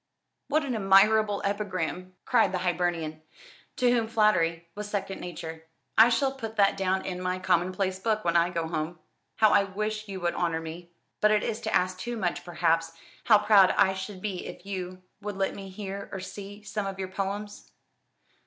"What 0.47 0.65
an 0.65 0.73
admirable 0.73 1.43
epigram!" 1.45 2.15
cried 2.25 2.51
the 2.53 2.57
Hibernian, 2.65 3.21
to 3.75 3.91
whom 3.91 4.07
flattery 4.07 4.67
was 4.73 4.89
second 4.89 5.21
nature. 5.21 5.67
"I 5.95 6.09
shall 6.09 6.31
put 6.31 6.55
that 6.55 6.75
down 6.75 7.05
in 7.05 7.21
my 7.21 7.37
commonplace 7.37 7.99
book 7.99 8.25
when 8.25 8.35
I 8.35 8.49
go 8.49 8.67
home. 8.67 8.97
How 9.35 9.51
I 9.51 9.63
wish 9.65 10.07
you 10.07 10.19
would 10.21 10.33
honour 10.33 10.59
me 10.59 10.91
but 11.19 11.29
it 11.29 11.43
is 11.43 11.61
to 11.61 11.75
ask 11.75 11.99
too 11.99 12.17
much, 12.17 12.43
perhaps 12.43 12.93
how 13.25 13.37
proud 13.37 13.75
I 13.77 13.93
should 13.93 14.23
be 14.23 14.47
if 14.47 14.65
you 14.65 15.03
would 15.21 15.37
let 15.37 15.53
me 15.53 15.69
hear, 15.69 16.09
or 16.11 16.19
see, 16.19 16.63
some 16.63 16.87
of 16.87 16.97
your 16.97 17.09
poems." 17.09 17.69